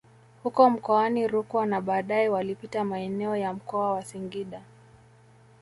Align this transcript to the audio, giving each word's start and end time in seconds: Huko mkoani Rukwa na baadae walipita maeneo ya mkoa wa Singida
Huko 0.43 0.69
mkoani 0.69 1.27
Rukwa 1.27 1.65
na 1.65 1.81
baadae 1.81 2.29
walipita 2.29 2.83
maeneo 2.83 3.35
ya 3.35 3.53
mkoa 3.53 3.91
wa 3.93 4.05
Singida 4.05 4.61